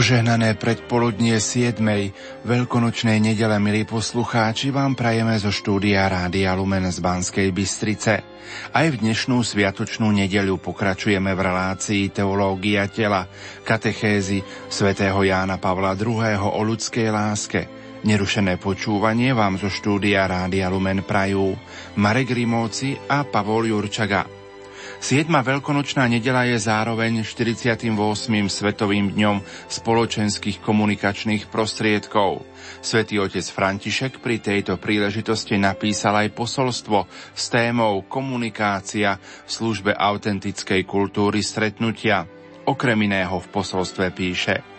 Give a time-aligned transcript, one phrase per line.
[0.00, 1.76] Požehnané predpoludnie 7.
[2.48, 8.24] veľkonočnej nedele, milí poslucháči, vám prajeme zo štúdia Rádia Lumen z Banskej Bystrice.
[8.72, 13.28] Aj v dnešnú sviatočnú nedeľu pokračujeme v relácii Teológia tela,
[13.60, 14.40] katechézy
[14.72, 16.48] svätého Jána Pavla II.
[16.48, 17.68] o ľudskej láske.
[18.00, 21.52] Nerušené počúvanie vám zo štúdia Rádia Lumen prajú
[22.00, 24.39] Marek Rimóci a Pavol Jurčaga.
[25.00, 27.88] Siedma veľkonočná nedela je zároveň 48.
[28.52, 32.44] svetovým dňom spoločenských komunikačných prostriedkov.
[32.84, 40.84] Svetý otec František pri tejto príležitosti napísal aj posolstvo s témou Komunikácia v službe autentickej
[40.84, 42.28] kultúry stretnutia.
[42.68, 44.60] Okrem iného v posolstve píše–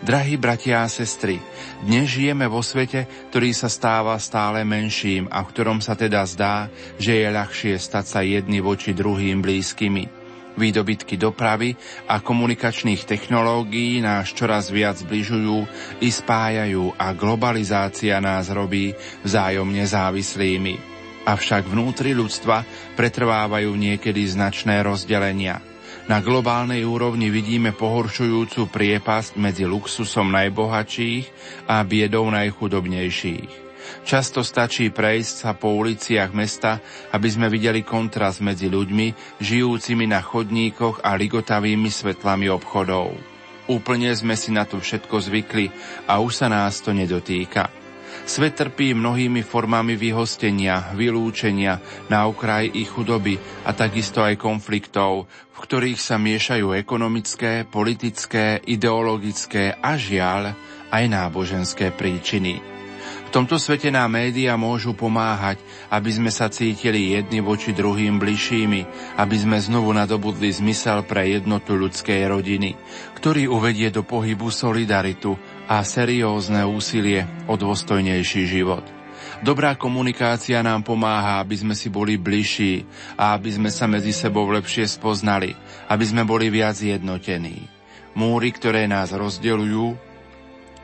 [0.00, 1.44] Drahí bratia a sestry,
[1.84, 6.72] dnes žijeme vo svete, ktorý sa stáva stále menším a v ktorom sa teda zdá,
[6.96, 10.08] že je ľahšie stať sa jedni voči druhým blízkymi.
[10.56, 11.76] Výdobytky dopravy
[12.08, 15.68] a komunikačných technológií nás čoraz viac zbližujú
[16.00, 20.80] i spájajú a globalizácia nás robí vzájomne závislými.
[21.28, 22.64] Avšak vnútri ľudstva
[22.96, 25.60] pretrvávajú niekedy značné rozdelenia–
[26.08, 31.24] na globálnej úrovni vidíme pohoršujúcu priepasť medzi luxusom najbohatších
[31.68, 33.72] a biedou najchudobnejších.
[34.06, 36.78] Často stačí prejsť sa po uliciach mesta,
[37.10, 43.12] aby sme videli kontrast medzi ľuďmi, žijúcimi na chodníkoch a ligotavými svetlami obchodov.
[43.70, 45.70] Úplne sme si na to všetko zvykli
[46.10, 47.79] a už sa nás to nedotýka.
[48.30, 53.34] Svet trpí mnohými formami vyhostenia, vylúčenia, na okraj i chudoby
[53.66, 60.54] a takisto aj konfliktov, v ktorých sa miešajú ekonomické, politické, ideologické a žiaľ
[60.94, 62.62] aj náboženské príčiny.
[63.26, 65.58] V tomto svete nám média môžu pomáhať,
[65.90, 68.80] aby sme sa cítili jedni voči druhým bližšími,
[69.18, 72.78] aby sme znovu nadobudli zmysel pre jednotu ľudskej rodiny,
[73.18, 75.34] ktorý uvedie do pohybu solidaritu
[75.70, 78.82] a seriózne úsilie o dôstojnejší život.
[79.46, 82.82] Dobrá komunikácia nám pomáha, aby sme si boli bližší
[83.14, 85.54] a aby sme sa medzi sebou lepšie spoznali,
[85.86, 87.70] aby sme boli viac jednotení.
[88.18, 89.94] Múry, ktoré nás rozdeľujú,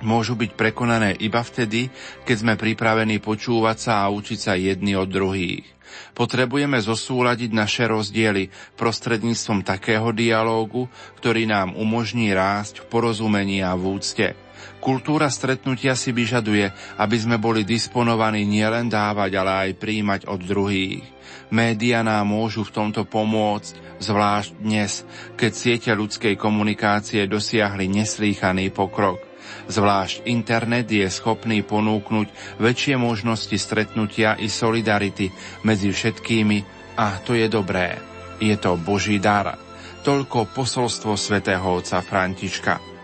[0.06, 1.90] môžu byť prekonané iba vtedy,
[2.22, 5.66] keď sme pripravení počúvať sa a učiť sa jedni od druhých.
[6.14, 10.86] Potrebujeme zosúľadiť naše rozdiely prostredníctvom takého dialógu,
[11.18, 14.45] ktorý nám umožní rásť v porozumení a v úcte.
[14.86, 16.70] Kultúra stretnutia si vyžaduje,
[17.02, 21.02] aby sme boli disponovaní nielen dávať, ale aj príjmať od druhých.
[21.50, 25.02] Média nám môžu v tomto pomôcť, zvlášť dnes,
[25.34, 29.18] keď siete ľudskej komunikácie dosiahli neslýchaný pokrok.
[29.66, 35.34] Zvlášť internet je schopný ponúknuť väčšie možnosti stretnutia i solidarity
[35.66, 36.58] medzi všetkými
[36.94, 37.98] a to je dobré.
[38.38, 39.58] Je to Boží dar.
[40.06, 42.95] Toľko posolstvo svätého otca Františka.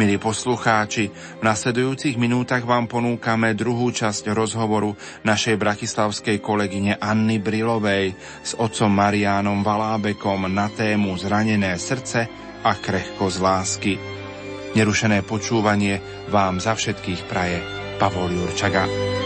[0.00, 4.96] Milí poslucháči, v nasledujúcich minútach vám ponúkame druhú časť rozhovoru
[5.28, 12.32] našej bratislavskej kolegyne Anny Brilovej s otcom Mariánom Valábekom na tému Zranené srdce
[12.64, 13.92] a krehko z lásky.
[14.72, 16.00] Nerušené počúvanie
[16.32, 17.60] vám za všetkých praje
[18.00, 19.19] Pavol Jurčaga.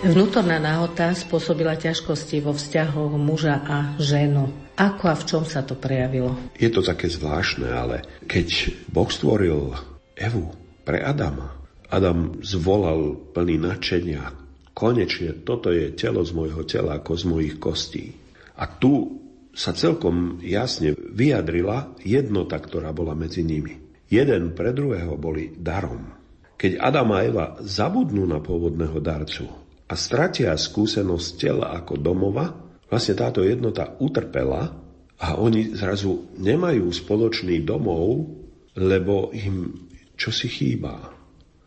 [0.00, 4.48] Vnútorná náhota spôsobila ťažkosti vo vzťahoch muža a ženu.
[4.72, 6.40] Ako a v čom sa to prejavilo?
[6.56, 9.76] Je to také zvláštne, ale keď Boh stvoril
[10.16, 10.56] Evu
[10.88, 11.52] pre Adama,
[11.92, 14.24] Adam zvolal plný nadšenia.
[14.72, 18.16] Konečne toto je telo z môjho tela ako z mojich kostí.
[18.56, 19.20] A tu
[19.52, 23.76] sa celkom jasne vyjadrila jednota, ktorá bola medzi nimi.
[24.08, 26.08] Jeden pre druhého boli darom.
[26.56, 32.54] Keď Adam a Eva zabudnú na pôvodného darcu a stratia skúsenosť tela ako domova,
[32.86, 34.70] vlastne táto jednota utrpela
[35.18, 38.30] a oni zrazu nemajú spoločný domov,
[38.78, 39.74] lebo im
[40.14, 41.10] čosi chýba.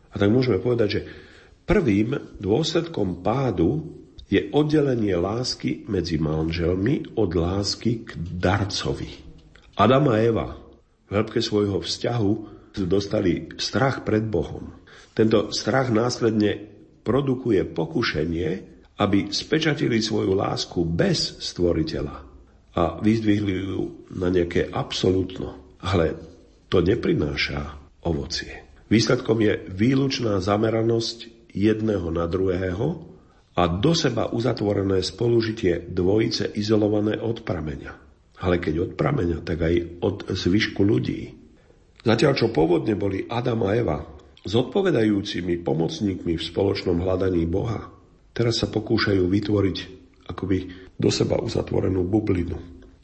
[0.07, 1.01] A tak môžeme povedať, že
[1.67, 3.99] prvým dôsledkom pádu
[4.31, 9.11] je oddelenie lásky medzi manželmi od lásky k darcovi.
[9.75, 10.47] Adam a Eva
[11.05, 12.31] v hĺbke svojho vzťahu
[12.87, 14.73] dostali strach pred Bohom.
[15.13, 16.72] Tento strach následne
[17.03, 18.49] produkuje pokušenie,
[19.03, 22.17] aby spečatili svoju lásku bez stvoriteľa
[22.73, 25.77] a vyzdvihli ju na nejaké absolútno.
[25.83, 26.17] Ale
[26.71, 27.77] to neprináša
[28.07, 28.65] ovocie.
[28.89, 33.13] Výsledkom je výlučná zameranosť jedného na druhého
[33.53, 37.93] a do seba uzatvorené spolužitie dvojice izolované od prameňa.
[38.41, 41.37] Ale keď od prameňa, tak aj od zvyšku ľudí.
[42.03, 44.01] Zatiaľ, čo pôvodne boli Adam a Eva
[44.43, 47.93] zodpovedajúcimi pomocníkmi v spoločnom hľadaní Boha,
[48.33, 49.77] Teraz sa pokúšajú vytvoriť
[50.33, 50.57] akoby
[50.97, 52.57] do seba uzatvorenú bublinu.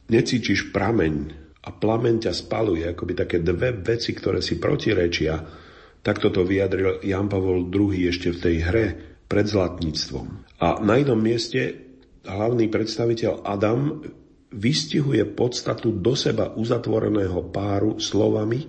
[0.09, 1.13] Necítiš prameň
[1.61, 5.37] a plameň ťa spaluje, akoby také dve veci, ktoré si protirečia.
[6.01, 8.85] Takto to vyjadril Jan Pavol II ešte v tej hre
[9.29, 10.57] pred zlatníctvom.
[10.65, 11.77] A na jednom mieste
[12.25, 14.01] hlavný predstaviteľ Adam
[14.49, 18.65] vystihuje podstatu do seba uzatvoreného páru slovami,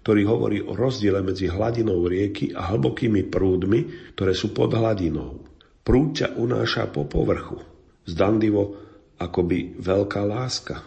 [0.00, 5.44] ktorý hovorí o rozdiele medzi hladinou rieky a hlbokými prúdmi, ktoré sú pod hladinou.
[5.84, 7.60] Prúd ťa unáša po povrchu,
[8.08, 8.76] zdanlivo
[9.20, 10.80] akoby veľká láska.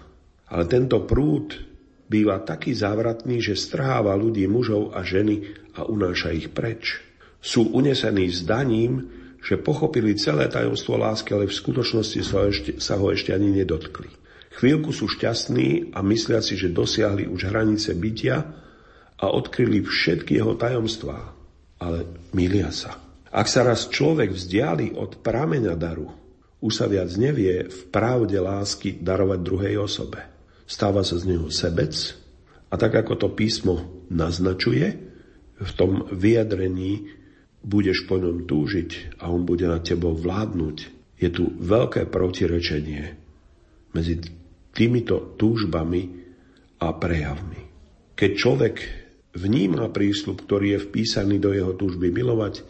[0.50, 1.54] Ale tento prúd
[2.10, 5.46] býva taký závratný, že strháva ľudí mužov a ženy
[5.78, 7.02] a unáša ich preč.
[7.42, 9.10] Sú unesení zdaním,
[9.44, 14.08] že pochopili celé tajomstvo lásky, ale v skutočnosti sa ešte, sa ho ešte ani nedotkli.
[14.54, 18.46] Chvíľku sú šťastní a myslia si, že dosiahli už hranice bytia
[19.24, 21.32] a odkryli všetky jeho tajomstvá,
[21.80, 22.04] ale
[22.36, 23.00] milia sa.
[23.32, 26.12] Ak sa raz človek vzdiali od prameňa daru,
[26.60, 30.20] už sa viac nevie v pravde lásky darovať druhej osobe.
[30.68, 31.96] Stáva sa z neho sebec
[32.68, 35.16] a tak ako to písmo naznačuje,
[35.54, 37.08] v tom vyjadrení
[37.64, 40.78] budeš po ňom túžiť a on bude na tebou vládnuť,
[41.16, 43.04] je tu veľké protirečenie
[43.96, 44.20] medzi
[44.76, 46.12] týmito túžbami
[46.84, 47.62] a prejavmi.
[48.20, 48.76] Keď človek
[49.34, 52.66] vníma prísľub, ktorý je vpísaný do jeho túžby milovať,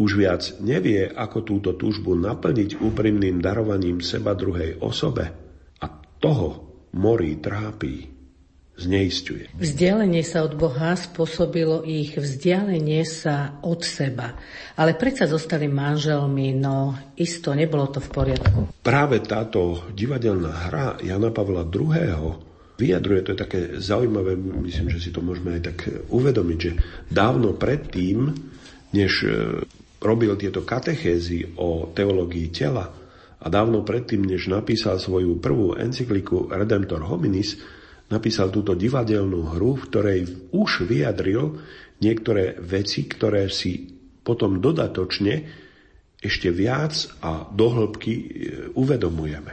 [0.00, 5.28] už viac nevie, ako túto túžbu naplniť úprimným darovaním seba druhej osobe
[5.76, 5.86] a
[6.16, 6.48] toho
[6.96, 8.20] morí trápí
[8.80, 9.52] zneistuje.
[9.60, 14.40] Vzdialenie sa od Boha spôsobilo ich vzdialenie sa od seba.
[14.80, 18.60] Ale predsa zostali manželmi, no isto nebolo to v poriadku.
[18.80, 22.49] Práve táto divadelná hra Jana Pavla II.
[22.80, 25.78] Vyjadruje, to je také zaujímavé, myslím, že si to môžeme aj tak
[26.08, 26.72] uvedomiť, že
[27.12, 28.32] dávno predtým,
[28.96, 29.28] než e,
[30.00, 32.88] robil tieto katechézy o teológii tela
[33.40, 37.60] a dávno predtým, než napísal svoju prvú encykliku Redemptor Hominis,
[38.08, 40.20] napísal túto divadelnú hru, v ktorej
[40.56, 41.60] už vyjadril
[42.00, 43.92] niektoré veci, ktoré si
[44.24, 45.34] potom dodatočne
[46.20, 48.24] ešte viac a dohlbky e,
[48.72, 49.52] uvedomujeme.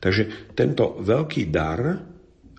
[0.00, 2.12] Takže tento veľký dar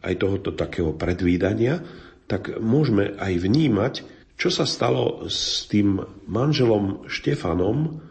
[0.05, 1.81] aj tohoto takého predvídania,
[2.29, 3.93] tak môžeme aj vnímať,
[4.37, 5.99] čo sa stalo s tým
[6.29, 8.03] manželom Štefanom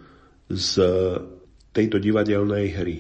[0.50, 0.72] z
[1.70, 2.98] tejto divadelnej hry.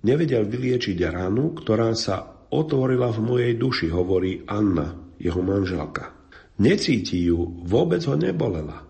[0.00, 6.16] Nevedel vyliečiť ranu, ktorá sa otvorila v mojej duši, hovorí Anna, jeho manželka.
[6.60, 8.84] Necíti ju, vôbec ho nebolela.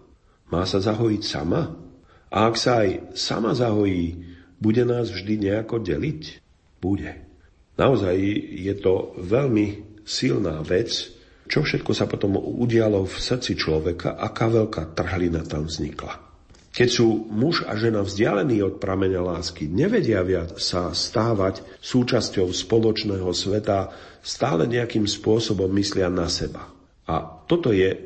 [0.51, 1.71] Má sa zahojiť sama?
[2.31, 4.23] A ak sa aj sama zahojí,
[4.59, 6.43] bude nás vždy nejako deliť?
[6.83, 7.30] Bude.
[7.81, 8.17] Naozaj
[8.61, 10.93] je to veľmi silná vec,
[11.49, 16.29] čo všetko sa potom udialo v srdci človeka, aká veľká trhlina tam vznikla.
[16.71, 23.27] Keď sú muž a žena vzdialení od prameňa lásky, nevedia viac sa stávať súčasťou spoločného
[23.35, 23.91] sveta,
[24.23, 26.71] stále nejakým spôsobom myslia na seba.
[27.11, 27.97] A toto je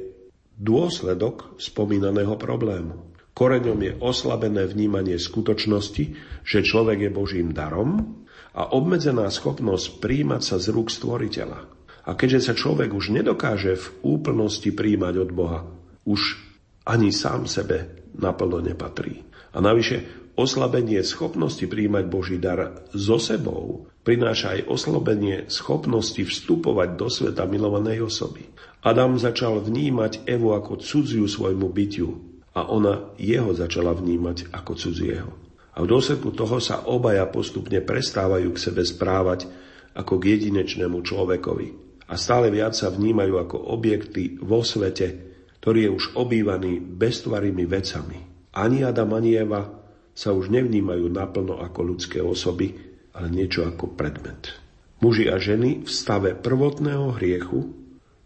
[0.57, 3.12] dôsledok spomínaného problému.
[3.37, 6.04] Koreňom je oslabené vnímanie skutočnosti,
[6.47, 8.24] že človek je Božím darom
[8.55, 11.61] a obmedzená schopnosť príjmať sa z rúk stvoriteľa.
[12.05, 15.61] A keďže sa človek už nedokáže v úplnosti príjmať od Boha,
[16.07, 16.39] už
[16.87, 19.25] ani sám sebe naplno nepatrí.
[19.57, 20.05] A navyše
[20.37, 28.05] oslabenie schopnosti príjmať Boží dar so sebou prináša aj oslabenie schopnosti vstupovať do sveta milovanej
[28.05, 28.45] osoby.
[28.85, 32.11] Adam začal vnímať Evu ako cudziu svojmu bytiu
[32.53, 35.44] a ona jeho začala vnímať ako cudzieho.
[35.75, 39.50] A v dôsledku toho sa obaja postupne prestávajú k sebe správať
[39.95, 41.69] ako k jedinečnému človekovi.
[42.11, 48.19] A stále viac sa vnímajú ako objekty vo svete, ktorý je už obývaný beztvarými vecami.
[48.54, 49.66] Ani Adam, ani Eva
[50.14, 52.71] sa už nevnímajú naplno ako ľudské osoby,
[53.16, 54.54] ale niečo ako predmet.
[55.02, 57.66] Muži a ženy v stave prvotného hriechu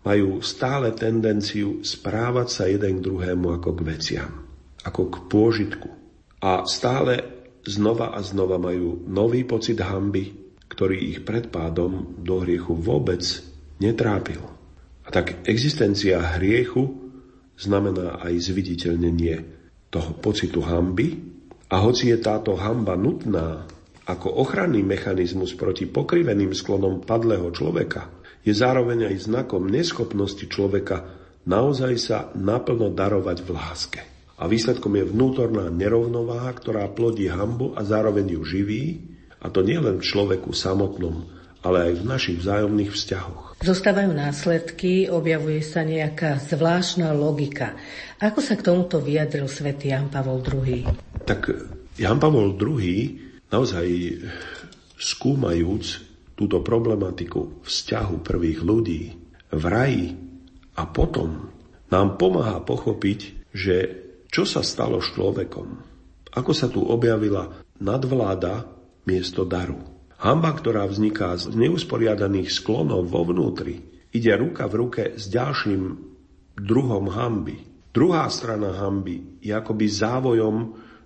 [0.05, 4.31] majú stále tendenciu správať sa jeden k druhému ako k veciam,
[4.85, 5.89] ako k pôžitku.
[6.45, 10.35] A stále znova a znova majú nový pocit hamby,
[10.69, 13.25] ktorý ich pred pádom do hriechu vôbec
[13.81, 14.43] netrápil.
[15.03, 16.93] A tak existencia hriechu
[17.57, 19.37] znamená aj zviditeľnenie
[19.89, 21.25] toho pocitu hamby.
[21.69, 23.69] A hoci je táto hamba nutná
[24.09, 28.09] ako ochranný mechanizmus proti pokriveným sklonom padlého človeka,
[28.41, 31.05] je zároveň aj znakom neschopnosti človeka
[31.45, 34.01] naozaj sa naplno darovať v láske.
[34.39, 38.83] A výsledkom je vnútorná nerovnováha, ktorá plodí hambu a zároveň ju živí,
[39.43, 41.27] a to nielen v človeku samotnom,
[41.63, 43.59] ale aj v našich vzájomných vzťahoch.
[43.59, 47.75] Zostávajú následky, objavuje sa nejaká zvláštna logika.
[48.23, 50.87] Ako sa k tomuto vyjadril svätý Jan Pavol II?
[51.27, 51.51] Tak
[51.99, 52.95] Jan Pavol II
[53.51, 53.87] naozaj
[54.95, 56.07] skúmajúc
[56.39, 59.03] túto problematiku vzťahu prvých ľudí
[59.51, 60.15] v raji
[60.79, 61.51] a potom
[61.91, 65.69] nám pomáha pochopiť, že čo sa stalo s človekom,
[66.37, 68.69] ako sa tu objavila nadvláda
[69.09, 69.81] miesto daru.
[70.19, 73.81] Hamba, ktorá vzniká z neusporiadaných sklonov vo vnútri,
[74.11, 75.95] ide ruka v ruke s ďalším
[76.59, 77.63] druhom hamby.
[77.95, 80.57] Druhá strana hamby je akoby závojom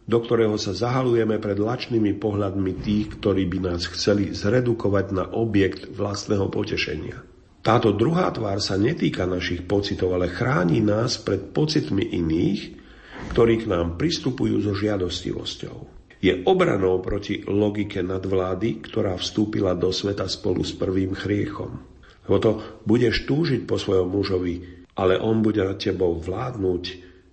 [0.03, 5.87] do ktorého sa zahalujeme pred lačnými pohľadmi tých, ktorí by nás chceli zredukovať na objekt
[5.95, 7.23] vlastného potešenia.
[7.63, 12.82] Táto druhá tvár sa netýka našich pocitov, ale chráni nás pred pocitmi iných,
[13.31, 15.77] ktorí k nám pristupujú so žiadostivosťou.
[16.23, 21.83] Je obranou proti logike nadvlády, ktorá vstúpila do sveta spolu s prvým chriechom.
[22.27, 22.51] Lebo to
[22.87, 26.83] budeš túžiť po svojom mužovi, ale on bude nad tebou vládnuť.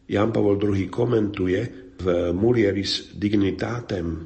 [0.10, 4.24] Jan Pavol II komentuje, v Mulieris Dignitatem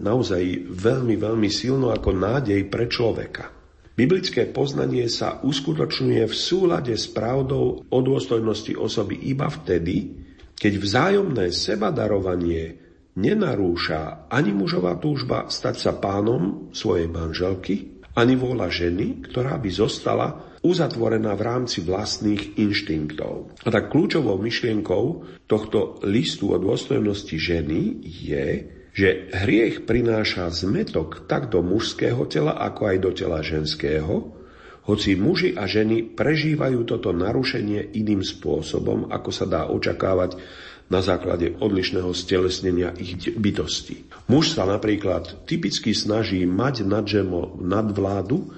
[0.00, 3.52] naozaj veľmi, veľmi silno ako nádej pre človeka.
[3.92, 10.21] Biblické poznanie sa uskutočňuje v súlade s pravdou o dôstojnosti osoby iba vtedy,
[10.62, 12.78] keď vzájomné sebadarovanie
[13.18, 20.28] nenarúša ani mužová túžba stať sa pánom svojej manželky, ani vôľa ženy, ktorá by zostala
[20.62, 23.58] uzatvorená v rámci vlastných inštinktov.
[23.66, 25.04] A tak kľúčovou myšlienkou
[25.50, 28.46] tohto listu o dôstojnosti ženy je,
[28.94, 34.41] že hriech prináša zmetok tak do mužského tela, ako aj do tela ženského,
[34.82, 40.38] hoci muži a ženy prežívajú toto narušenie iným spôsobom, ako sa dá očakávať
[40.90, 44.04] na základe odlišného stelesnenia ich bytosti.
[44.28, 48.50] Muž sa napríklad typicky snaží mať nad žemo nadvládu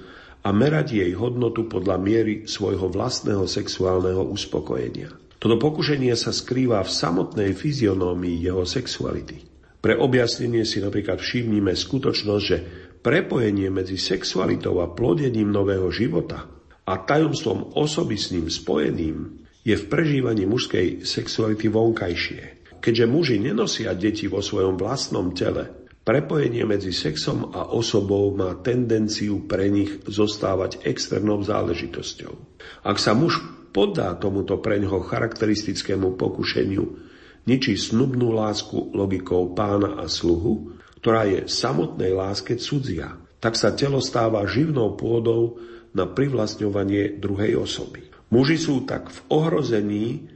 [0.43, 5.13] a merať jej hodnotu podľa miery svojho vlastného sexuálneho uspokojenia.
[5.39, 9.45] Toto pokušenie sa skrýva v samotnej fyzionómii jeho sexuality.
[9.85, 12.57] Pre objasnenie si napríklad všimnime skutočnosť, že
[13.05, 16.49] prepojenie medzi sexualitou a plodením nového života
[16.89, 22.65] a tajomstvom osoby s ním spojeným je v prežívaní mužskej sexuality vonkajšie.
[22.81, 29.49] Keďže muži nenosia deti vo svojom vlastnom tele, Prepojenie medzi sexom a osobou má tendenciu
[29.49, 32.29] pre nich zostávať externou záležitosťou.
[32.85, 33.41] Ak sa muž
[33.73, 36.85] poddá tomuto preňho charakteristickému pokušeniu,
[37.49, 44.01] ničí snubnú lásku logikou pána a sluhu, ktorá je samotnej láske cudzia, tak sa telo
[44.01, 45.61] stáva živnou pôdou
[45.95, 48.09] na privlastňovanie druhej osoby.
[48.33, 50.27] Muži sú tak v ohrození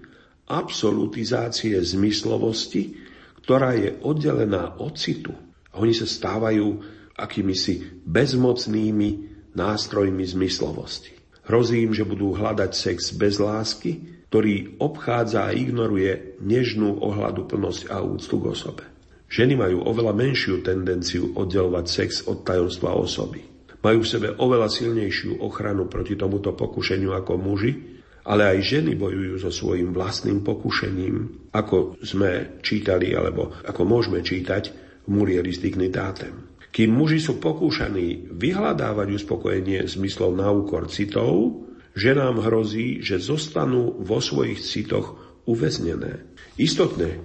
[0.46, 2.96] absolutizácie zmyslovosti,
[3.44, 5.34] ktorá je oddelená od citu
[5.74, 6.80] a oni sa stávajú
[7.18, 9.10] akýmisi bezmocnými
[9.58, 11.18] nástrojmi zmyslovosti.
[11.50, 18.06] Hrozí im, že budú hľadať sex bez lásky, ktorý obchádza a ignoruje nežnú ohľaduplnosť a
[18.06, 18.86] úctu k osobe.
[19.29, 23.45] Ženy majú oveľa menšiu tendenciu oddelovať sex od tajomstva osoby.
[23.79, 29.39] Majú v sebe oveľa silnejšiu ochranu proti tomuto pokušeniu ako muži, ale aj ženy bojujú
[29.39, 34.74] so svojím vlastným pokušením, ako sme čítali, alebo ako môžeme čítať
[35.07, 36.50] mulieris dignitatem.
[36.69, 41.65] Kým muži sú pokúšaní vyhľadávať uspokojenie zmyslov na úkor citov,
[41.98, 45.17] ženám hrozí, že zostanú vo svojich citoch
[45.50, 46.29] uväznené.
[46.62, 47.17] Istotne,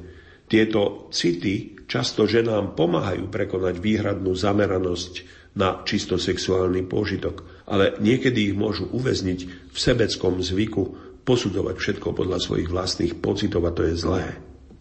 [0.49, 8.57] tieto city často ženám pomáhajú prekonať výhradnú zameranosť na čisto sexuálny pôžitok, ale niekedy ich
[8.59, 10.83] môžu uväzniť v sebeckom zvyku
[11.25, 14.25] posudzovať všetko podľa svojich vlastných pocitov a to je zlé.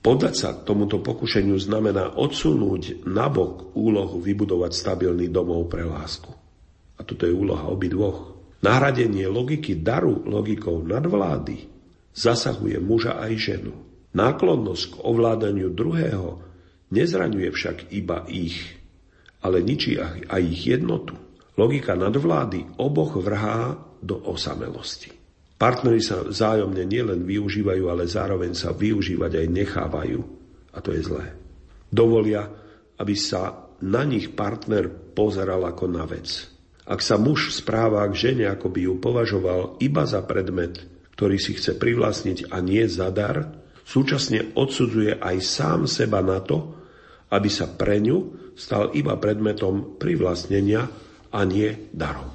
[0.03, 6.27] Podať sa tomuto pokušeniu znamená odsunúť nabok úlohu vybudovať stabilný domov pre lásku.
[6.99, 8.35] A toto je úloha obidvoch.
[8.59, 11.71] Nahradenie logiky daru logikou nadvlády
[12.11, 13.73] zasahuje muža aj ženu.
[14.11, 16.52] Náklonnosť k ovládaniu druhého
[16.93, 18.77] nezraňuje však iba ich,
[19.41, 19.97] ale ničí
[20.29, 21.17] aj ich jednotu.
[21.57, 25.13] Logika nadvlády oboch vrhá do osamelosti.
[25.57, 30.19] Partnery sa vzájomne nielen využívajú, ale zároveň sa využívať aj nechávajú.
[30.73, 31.33] A to je zlé.
[31.93, 32.49] Dovolia,
[32.97, 36.49] aby sa na nich partner pozeral ako na vec.
[36.83, 40.83] Ak sa muž správa k žene, ako by ju považoval iba za predmet,
[41.15, 43.55] ktorý si chce privlastniť a nie za dar,
[43.87, 46.82] súčasne odsudzuje aj sám seba na to,
[47.33, 48.17] aby sa pre ňu
[48.53, 50.85] stal iba predmetom privlastnenia
[51.33, 52.29] a nie darom.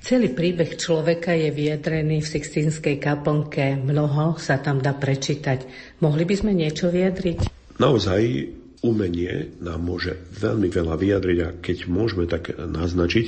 [0.00, 3.76] Celý príbeh človeka je vyjadrený v Sixtínskej kaplnke.
[3.76, 5.68] Mnoho sa tam dá prečítať.
[6.00, 7.52] Mohli by sme niečo vyjadriť?
[7.76, 8.22] Naozaj
[8.80, 13.26] umenie nám môže veľmi veľa vyjadriť a keď môžeme tak naznačiť,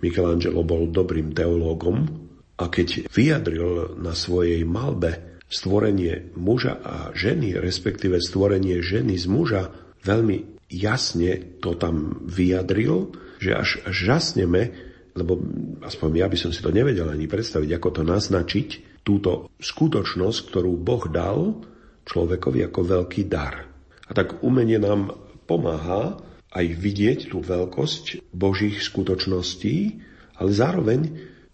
[0.00, 2.08] Michelangelo bol dobrým teológom
[2.56, 9.62] a keď vyjadril na svojej malbe stvorenie muža a ženy, respektíve stvorenie ženy z muža,
[10.00, 14.72] veľmi jasne to tam vyjadril, že až žasneme,
[15.16, 15.40] lebo
[15.80, 18.68] aspoň ja by som si to nevedel ani predstaviť, ako to naznačiť,
[19.06, 21.62] túto skutočnosť, ktorú Boh dal
[22.10, 23.70] človekovi ako veľký dar.
[24.06, 25.14] A tak umenie nám
[25.46, 26.18] pomáha
[26.50, 30.02] aj vidieť tú veľkosť Božích skutočností,
[30.42, 31.00] ale zároveň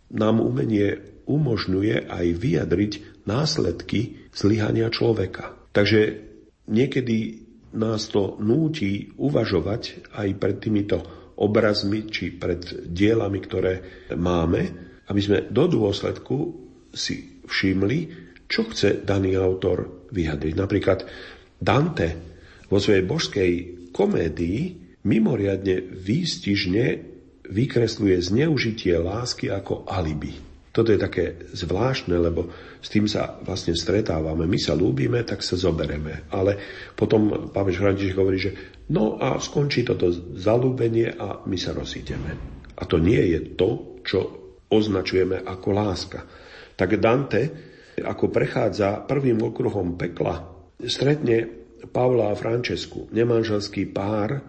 [0.09, 2.92] nám umenie umožňuje aj vyjadriť
[3.28, 5.54] následky zlyhania človeka.
[5.76, 6.25] Takže
[6.66, 7.41] niekedy
[7.76, 10.99] nás to núti uvažovať aj pred týmito
[11.41, 13.75] obrazmi či pred dielami, ktoré
[14.14, 14.61] máme,
[15.09, 16.37] aby sme do dôsledku
[16.93, 17.99] si všimli,
[18.47, 20.55] čo chce daný autor vyjadriť.
[20.55, 21.09] Napríklad
[21.57, 22.09] Dante
[22.69, 23.50] vo svojej božskej
[23.97, 24.59] komédii
[25.09, 26.87] mimoriadne výstižne
[27.49, 30.51] vykresluje zneužitie lásky ako alibi.
[30.73, 32.49] Toto je také zvláštne, lebo
[32.81, 34.49] s tým sa vlastne stretávame.
[34.49, 36.33] My sa ľúbime, tak sa zobereme.
[36.33, 36.57] Ale
[36.97, 38.57] potom pápež František hovorí, že
[38.88, 42.33] no a skončí toto zalúbenie a my sa rozídeme.
[42.73, 44.19] A to nie je to, čo
[44.73, 46.25] označujeme ako láska.
[46.73, 47.43] Tak Dante,
[48.00, 50.41] ako prechádza prvým okruhom pekla,
[50.88, 51.45] stretne
[51.93, 54.41] Pavla a Francesku, nemanželský pár,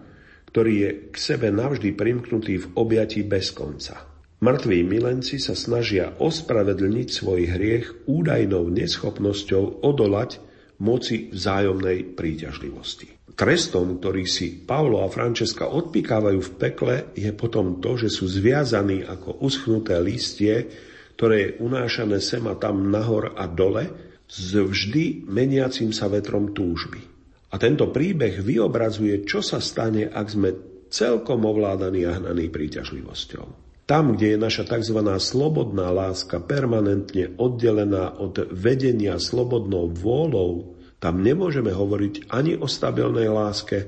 [0.48, 4.13] ktorý je k sebe navždy primknutý v objatí bez konca.
[4.44, 10.36] Mŕtví milenci sa snažia ospravedlniť svoj hriech údajnou neschopnosťou odolať
[10.84, 13.32] moci vzájomnej príťažlivosti.
[13.32, 19.00] Trestom, ktorý si Pavlo a Frančeska odpikávajú v pekle, je potom to, že sú zviazaní
[19.00, 20.68] ako uschnuté listie,
[21.16, 23.88] ktoré je unášané sem a tam nahor a dole,
[24.28, 27.00] s vždy meniacim sa vetrom túžby.
[27.48, 30.50] A tento príbeh vyobrazuje, čo sa stane, ak sme
[30.92, 33.63] celkom ovládaní a hnaní príťažlivosťou.
[33.84, 34.96] Tam, kde je naša tzv.
[35.20, 43.84] slobodná láska permanentne oddelená od vedenia slobodnou vôľou, tam nemôžeme hovoriť ani o stabilnej láske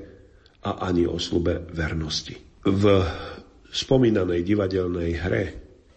[0.61, 2.37] a ani o slube vernosti.
[2.61, 2.83] V
[3.73, 5.43] spomínanej divadelnej hre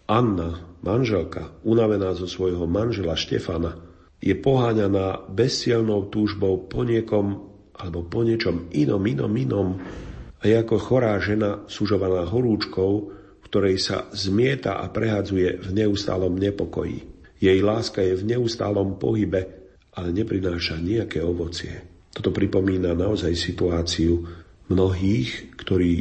[0.09, 3.77] Anna, manželka, unavená zo svojho manžela Štefana,
[4.17, 9.67] je poháňaná bezsielnou túžbou po niekom alebo po niečom inom, inom, inom
[10.41, 13.20] a je ako chorá žena sužovaná horúčkou,
[13.51, 17.03] ktorej sa zmieta a prehadzuje v neustálom nepokoji.
[17.35, 19.43] Jej láska je v neustálom pohybe,
[19.91, 21.83] ale neprináša nejaké ovocie.
[22.15, 24.23] Toto pripomína naozaj situáciu
[24.71, 25.91] mnohých, ktorí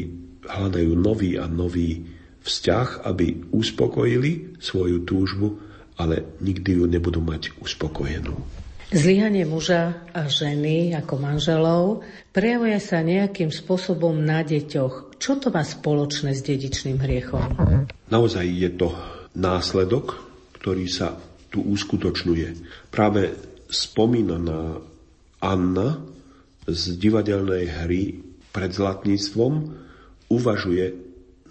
[0.46, 2.06] hľadajú nový a nový
[2.46, 5.58] vzťah, aby uspokojili svoju túžbu,
[5.98, 8.59] ale nikdy ju nebudú mať uspokojenú.
[8.90, 12.02] Zlyhanie muža a ženy ako manželov
[12.34, 15.14] prejavuje sa nejakým spôsobom na deťoch.
[15.14, 17.54] Čo to má spoločné s dedičným hriechom?
[18.10, 18.90] Naozaj je to
[19.38, 20.18] následok,
[20.58, 21.14] ktorý sa
[21.54, 22.48] tu uskutočňuje.
[22.90, 23.30] Práve
[23.70, 24.82] spomínaná
[25.38, 26.02] Anna
[26.66, 28.18] z divadelnej hry
[28.50, 29.52] pred zlatníctvom
[30.34, 30.98] uvažuje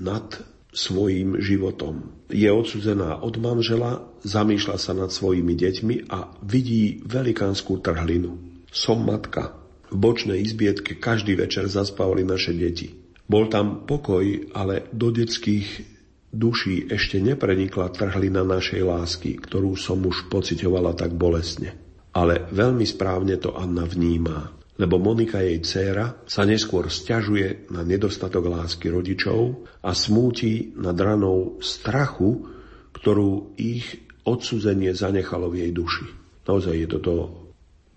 [0.04, 0.28] nad
[0.70, 2.14] svojim životom.
[2.30, 8.38] Je odsudzená od manžela, zamýšľa sa nad svojimi deťmi a vidí velikánskú trhlinu.
[8.70, 9.58] Som matka.
[9.90, 12.94] V bočnej izbietke každý večer zaspávali naše deti.
[13.26, 15.98] Bol tam pokoj, ale do detských
[16.30, 21.74] duší ešte neprenikla trhlina našej lásky, ktorú som už pocitovala tak bolestne.
[22.14, 28.48] Ale veľmi správne to Anna vníma lebo Monika, jej dcéra, sa neskôr stiažuje na nedostatok
[28.48, 32.48] lásky rodičov a smúti nad ranou strachu,
[32.96, 36.08] ktorú ich odsúzenie zanechalo v jej duši.
[36.48, 37.14] Naozaj je toto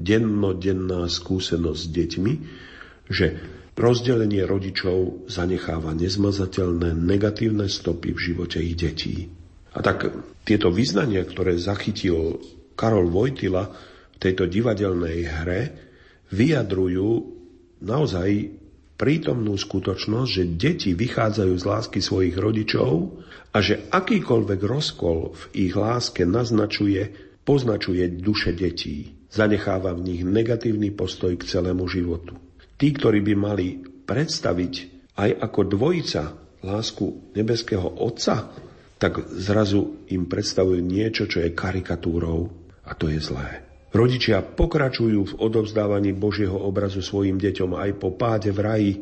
[0.02, 2.32] dennodenná skúsenosť s deťmi,
[3.06, 3.26] že
[3.78, 9.30] rozdelenie rodičov zanecháva nezmazateľné negatívne stopy v živote ich detí.
[9.72, 10.10] A tak
[10.44, 12.42] tieto vyznania, ktoré zachytil
[12.74, 13.70] Karol Vojtila
[14.12, 15.91] v tejto divadelnej hre,
[16.32, 17.10] vyjadrujú
[17.84, 18.56] naozaj
[18.96, 23.18] prítomnú skutočnosť, že deti vychádzajú z lásky svojich rodičov
[23.50, 27.10] a že akýkoľvek rozkol v ich láske naznačuje,
[27.42, 29.12] poznačuje duše detí.
[29.32, 32.38] Zanecháva v nich negatívny postoj k celému životu.
[32.78, 34.74] Tí, ktorí by mali predstaviť
[35.18, 36.22] aj ako dvojica
[36.62, 38.54] lásku nebeského Otca,
[39.02, 42.46] tak zrazu im predstavujú niečo, čo je karikatúrou
[42.86, 43.71] a to je zlé.
[43.92, 48.92] Rodičia pokračujú v odovzdávaní Božieho obrazu svojim deťom aj po páde v raji,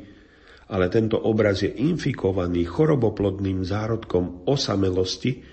[0.67, 5.47] ale tento obraz je infikovaný choroboplodným zárodkom osamelosti,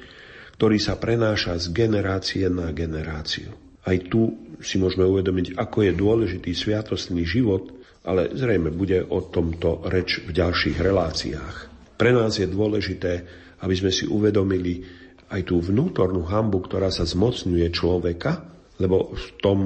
[0.58, 3.54] ktorý sa prenáša z generácie na generáciu.
[3.86, 7.78] Aj tu si môžeme uvedomiť, ako je dôležitý sviatostný život,
[8.10, 11.56] ale zrejme bude o tomto reč v ďalších reláciách.
[11.93, 13.13] Pre nás je dôležité,
[13.62, 14.82] aby sme si uvedomili
[15.30, 19.60] aj tú vnútornú hambu, ktorá sa zmocňuje človeka, lebo v tom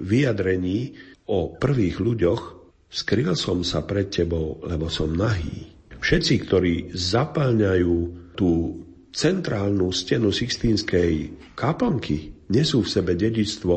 [0.00, 0.94] vyjadrení
[1.28, 5.68] o prvých ľuďoch Skryl som sa pred tebou, lebo som nahý.
[6.00, 7.96] Všetci, ktorí zaplňajú
[8.32, 8.80] tú
[9.12, 11.12] centrálnu stenu Sixtínskej
[11.52, 13.74] kaplnky, nesú v sebe dedičstvo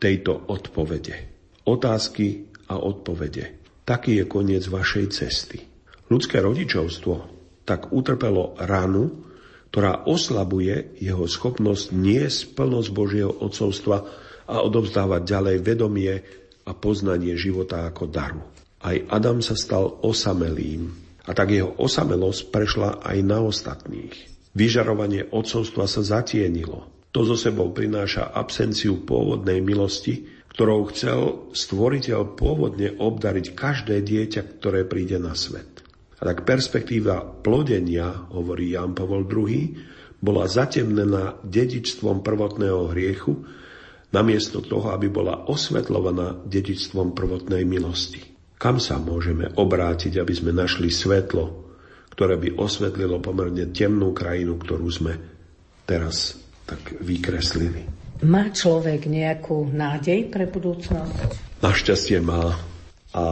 [0.00, 1.16] tejto odpovede.
[1.68, 3.60] Otázky a odpovede.
[3.84, 5.60] Taký je koniec vašej cesty.
[6.08, 7.14] Ľudské rodičovstvo
[7.68, 9.29] tak utrpelo ranu,
[9.70, 14.02] ktorá oslabuje jeho schopnosť niesť plnosť Božieho odcovstva
[14.50, 16.14] a odovzdávať ďalej vedomie
[16.66, 18.42] a poznanie života ako daru.
[18.82, 20.90] Aj Adam sa stal osamelým
[21.22, 24.14] a tak jeho osamelosť prešla aj na ostatných.
[24.58, 26.90] Vyžarovanie odcovstva sa zatienilo.
[27.14, 31.20] To zo sebou prináša absenciu pôvodnej milosti, ktorou chcel
[31.54, 35.69] stvoriteľ pôvodne obdariť každé dieťa, ktoré príde na svet.
[36.20, 39.72] A tak perspektíva plodenia, hovorí Jan Pavol II,
[40.20, 43.40] bola zatemnená dedičstvom prvotného hriechu,
[44.12, 48.20] namiesto toho, aby bola osvetľovaná dedičstvom prvotnej milosti.
[48.60, 51.72] Kam sa môžeme obrátiť, aby sme našli svetlo,
[52.12, 55.16] ktoré by osvetlilo pomerne temnú krajinu, ktorú sme
[55.88, 56.36] teraz
[56.68, 57.88] tak vykreslili.
[58.28, 61.64] Má človek nejakú nádej pre budúcnosť?
[61.64, 62.52] Našťastie má.
[63.16, 63.24] A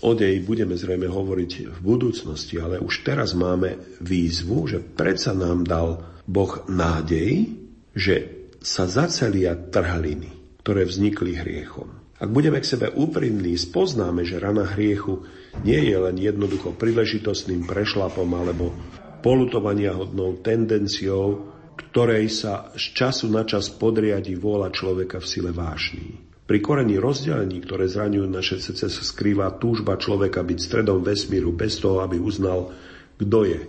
[0.00, 5.64] o nej budeme zrejme hovoriť v budúcnosti, ale už teraz máme výzvu, že predsa nám
[5.64, 7.52] dal Boh nádej,
[7.92, 12.00] že sa zacelia trhliny, ktoré vznikli hriechom.
[12.20, 15.24] Ak budeme k sebe úprimní, spoznáme, že rana hriechu
[15.64, 18.76] nie je len jednoducho príležitostným prešlapom alebo
[19.24, 21.48] polutovania hodnou tendenciou,
[21.88, 26.29] ktorej sa z času na čas podriadi vôľa človeka v sile vášní.
[26.50, 31.78] Pri korení rozdelení, ktoré zraňujú naše srdce, sa skrýva túžba človeka byť stredom vesmíru bez
[31.78, 32.74] toho, aby uznal,
[33.14, 33.60] kto je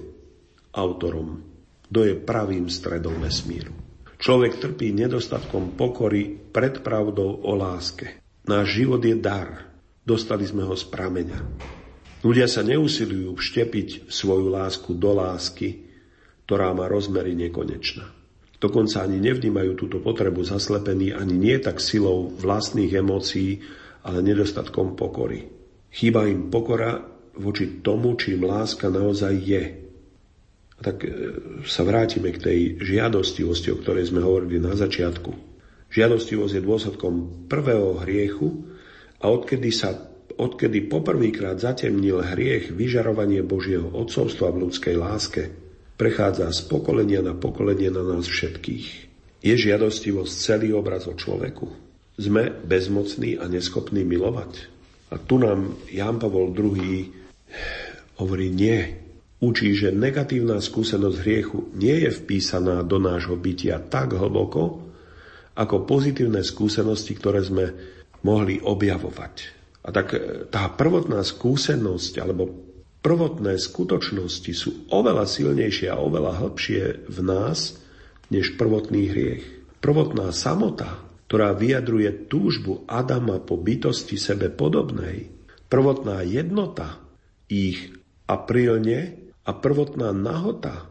[0.74, 1.46] autorom,
[1.94, 3.70] kto je pravým stredom vesmíru.
[4.18, 8.18] Človek trpí nedostatkom pokory pred pravdou o láske.
[8.50, 9.70] Náš život je dar.
[10.02, 11.38] Dostali sme ho z prameňa.
[12.26, 15.86] Ľudia sa neusilujú vštepiť svoju lásku do lásky,
[16.50, 18.21] ktorá má rozmery nekonečná.
[18.62, 23.58] Dokonca ani nevnímajú túto potrebu zaslepení ani nie tak silou vlastných emócií,
[24.06, 25.50] ale nedostatkom pokory.
[25.90, 27.02] Chýba im pokora
[27.42, 29.64] voči tomu, čím láska naozaj je.
[30.78, 31.10] A tak e,
[31.66, 35.34] sa vrátime k tej žiadostivosti, o ktorej sme hovorili na začiatku.
[35.92, 37.14] Žiadostivosť je dôsledkom
[37.50, 38.64] prvého hriechu
[39.20, 45.52] a odkedy sa odkedy poprvýkrát zatemnil hriech vyžarovanie Božieho odcovstva v ľudskej láske,
[46.02, 48.86] prechádza z pokolenia na pokolenie na nás všetkých.
[49.46, 51.70] Je žiadostivosť celý obraz o človeku.
[52.18, 54.66] Sme bezmocní a neschopní milovať.
[55.14, 57.06] A tu nám Ján Pavol II
[58.18, 58.98] hovorí nie.
[59.42, 64.82] Učí, že negatívna skúsenosť hriechu nie je vpísaná do nášho bytia tak hlboko,
[65.54, 67.66] ako pozitívne skúsenosti, ktoré sme
[68.26, 69.34] mohli objavovať.
[69.86, 70.14] A tak
[70.54, 72.71] tá prvotná skúsenosť alebo
[73.02, 77.82] prvotné skutočnosti sú oveľa silnejšie a oveľa hlbšie v nás,
[78.32, 79.46] než prvotný hriech.
[79.82, 85.34] Prvotná samota, ktorá vyjadruje túžbu Adama po bytosti sebe podobnej,
[85.68, 87.02] prvotná jednota
[87.50, 87.92] ich
[88.30, 90.88] aprílne a prvotná nahota,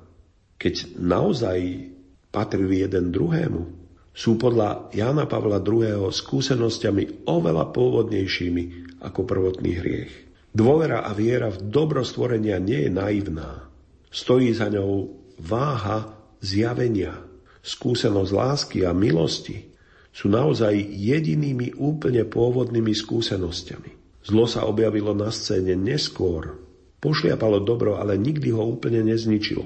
[0.61, 1.89] keď naozaj
[2.35, 6.11] patrili jeden druhému, sú podľa Jana Pavla II.
[6.11, 8.63] skúsenosťami oveľa pôvodnejšími
[9.01, 10.30] ako prvotný hriech.
[10.51, 13.71] Dôvera a viera v dobro stvorenia nie je naivná.
[14.11, 16.11] Stojí za ňou váha
[16.43, 17.15] zjavenia.
[17.63, 19.71] Skúsenosť lásky a milosti
[20.11, 24.23] sú naozaj jedinými úplne pôvodnými skúsenosťami.
[24.27, 26.59] Zlo sa objavilo na scéne neskôr.
[27.01, 29.65] Pošliapalo dobro, ale nikdy ho úplne nezničilo.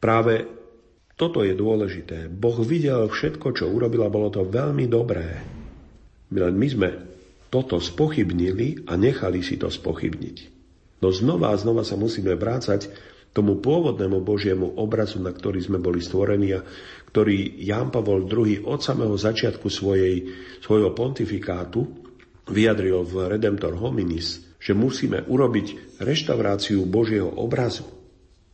[0.00, 0.46] Práve
[1.18, 2.30] toto je dôležité.
[2.30, 5.42] Boh videl všetko, čo urobila, bolo to veľmi dobré.
[6.32, 6.88] My sme
[7.48, 10.36] toto spochybnili a nechali si to spochybniť.
[11.00, 12.90] No znova a znova sa musíme vrácať
[13.32, 16.64] tomu pôvodnému Božiemu obrazu, na ktorý sme boli stvorení a
[17.12, 20.26] ktorý Ján Pavol II od samého začiatku svojej,
[20.58, 21.86] svojho pontifikátu
[22.48, 27.86] vyjadril v Redemptor hominis, že musíme urobiť reštauráciu Božieho obrazu.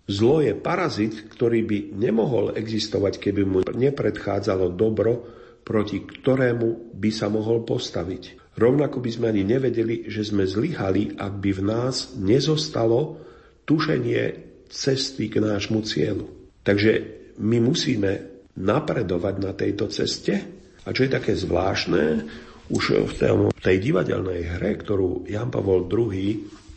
[0.04, 5.24] Zlo je parazit, ktorý by nemohol existovať, keby mu nepredchádzalo dobro,
[5.64, 8.43] proti ktorému by sa mohol postaviť.
[8.54, 13.18] Rovnako by sme ani nevedeli, že sme zlyhali, ak by v nás nezostalo
[13.66, 14.22] tušenie
[14.70, 16.30] cesty k nášmu cieľu.
[16.62, 16.92] Takže
[17.42, 18.10] my musíme
[18.54, 20.34] napredovať na tejto ceste.
[20.86, 22.22] A čo je také zvláštne,
[22.70, 23.12] už v
[23.60, 26.14] tej, divadelnej hre, ktorú Jan Pavol II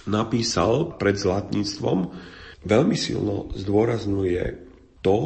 [0.09, 1.99] napísal pred zlatníctvom,
[2.65, 4.43] veľmi silno zdôrazňuje
[4.99, 5.19] to,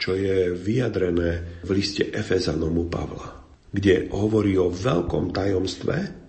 [0.00, 3.39] čo je vyjadrené v liste Efezanomu Pavla
[3.70, 6.20] kde hovorí o veľkom tajomstve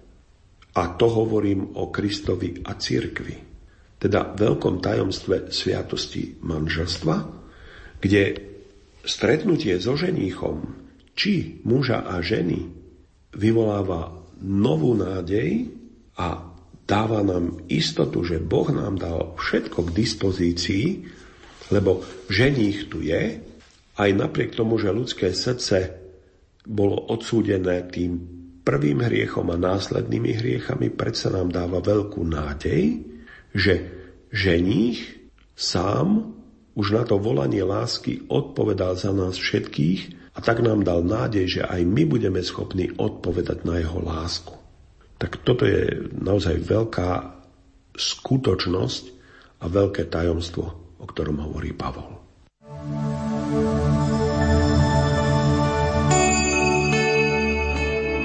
[0.72, 3.36] A to hovorím o Kristovi a cirkvi.
[4.00, 7.16] Teda veľkom tajomstve sviatosti manželstva,
[8.00, 8.24] kde
[9.04, 10.64] stretnutie so ženíchom,
[11.12, 12.72] či muža a ženy,
[13.36, 15.70] vyvoláva novú nádej
[16.18, 16.56] a
[16.88, 20.86] dáva nám istotu, že Boh nám dal všetko k dispozícii,
[21.70, 22.02] lebo
[22.32, 23.44] ženích tu je,
[24.00, 26.01] aj napriek tomu, že ľudské srdce
[26.66, 28.22] bolo odsúdené tým
[28.62, 33.02] prvým hriechom a následnými hriechami predsa nám dáva veľkú nádej,
[33.52, 33.74] že
[34.30, 35.22] ženích
[35.58, 36.38] sám
[36.78, 41.62] už na to volanie lásky odpovedal za nás všetkých a tak nám dal nádej, že
[41.68, 44.56] aj my budeme schopní odpovedať na jeho lásku.
[45.20, 47.10] Tak toto je naozaj veľká
[47.94, 49.04] skutočnosť
[49.62, 50.66] a veľké tajomstvo,
[50.98, 52.18] o ktorom hovorí Pavol.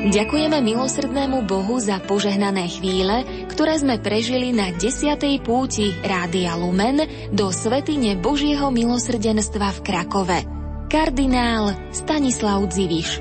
[0.07, 5.19] Ďakujeme milosrdnému Bohu za požehnané chvíle, ktoré sme prežili na 10.
[5.42, 7.03] púti Rádia Lumen
[7.35, 10.38] do Svetine Božieho milosrdenstva v Krakove.
[10.87, 13.19] Kardinál Stanislav Dziwisz.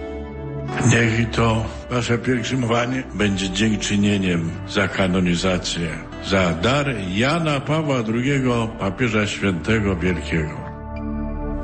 [0.86, 5.89] Niech to wasze pielgrzymowanie będzie dziękczynieniem za kanonizację,
[6.21, 8.45] za dar Jana Pawła II,
[8.78, 10.58] papieża świętego wielkiego.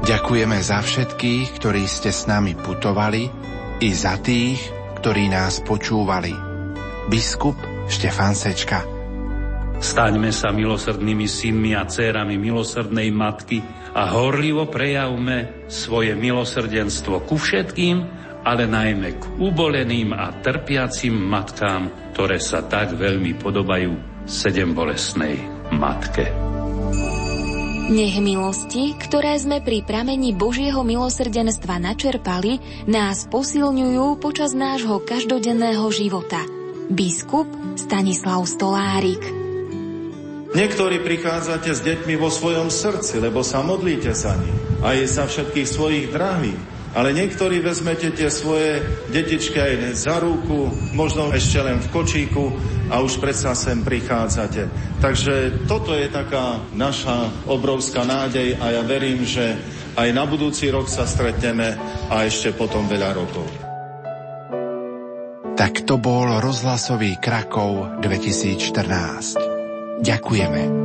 [0.01, 3.29] Ďakujeme za všetkých, ktorí ste s nami putovali,
[3.81, 6.29] i za tých, ktorí nás počúvali.
[7.09, 7.57] Biskup
[7.89, 8.85] Štefan Sečka
[9.81, 13.65] Staňme sa milosrdnými synmi a dcérami milosrdnej matky
[13.97, 17.97] a horlivo prejavme svoje milosrdenstvo ku všetkým,
[18.45, 25.41] ale najmä k uboleným a trpiacim matkám, ktoré sa tak veľmi podobajú sedem bolesnej
[25.73, 26.50] matke.
[27.91, 36.39] Nech milosti, ktoré sme pri pramení Božieho milosrdenstva načerpali, nás posilňujú počas nášho každodenného života.
[36.87, 39.41] Biskup Stanislav Stolárik
[40.51, 44.55] Niektorí prichádzate s deťmi vo svojom srdci, lebo sa modlíte za nich.
[44.83, 46.80] Aj za všetkých svojich drahých.
[46.91, 48.83] Ale niektorí vezmete tie svoje
[49.15, 52.51] detičky aj za ruku, možno ešte len v kočíku
[52.91, 54.67] a už predsa sem prichádzate.
[54.99, 59.55] Takže toto je taká naša obrovská nádej a ja verím, že
[59.95, 61.79] aj na budúci rok sa stretneme
[62.11, 63.47] a ešte potom veľa rokov.
[65.55, 70.03] Tak to bol rozhlasový Krakov 2014.
[70.03, 70.80] Ďakujeme.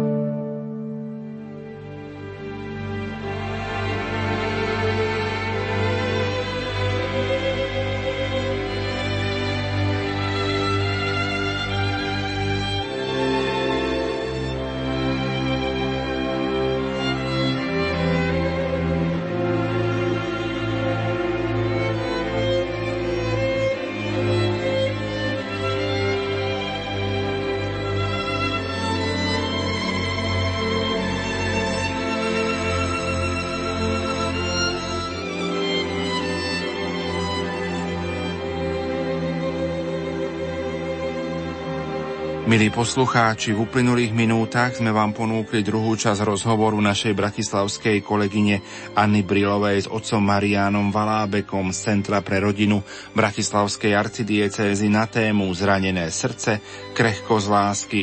[42.76, 48.60] Poslucháči, v uplynulých minútach sme vám ponúkli druhú časť rozhovoru našej bratislavskej kolegyne
[48.92, 52.84] Anny Brilovej s otcom Marianom Valábekom z Centra pre rodinu
[53.16, 56.60] Bratislavskej arcidiecézy na tému Zranené srdce,
[56.92, 58.02] krehko z lásky.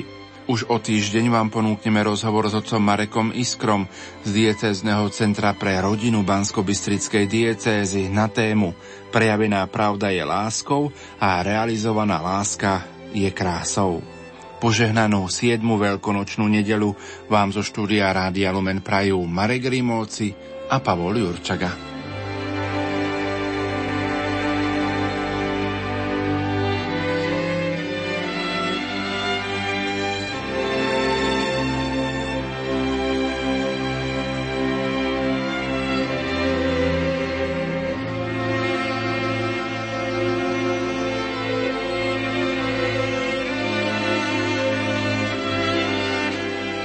[0.50, 3.86] Už o týždeň vám ponúkneme rozhovor s otcom Marekom Iskrom
[4.26, 8.74] z diecézneho Centra pre rodinu Bansko-Bystrickej diecézy na tému
[9.14, 10.90] Prejavená pravda je láskou
[11.22, 14.23] a realizovaná láska je krásou.
[14.64, 15.60] Požehnanú 7.
[15.60, 16.96] veľkonočnú nedelu
[17.28, 20.32] vám zo štúdia Rádia Lumen prajú Marek Rimóci
[20.72, 21.93] a Pavol Jurčaga.